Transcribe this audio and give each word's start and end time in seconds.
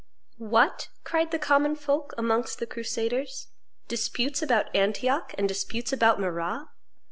"What!" 0.39 0.87
cried 1.03 1.29
the 1.29 1.37
common 1.37 1.75
folk 1.75 2.15
amongst 2.17 2.57
the 2.57 2.65
crusaders, 2.65 3.49
"disputes 3.87 4.41
about 4.41 4.75
Antioch 4.75 5.35
and 5.37 5.47
disputes 5.47 5.93
about 5.93 6.19
Marrah! 6.19 6.69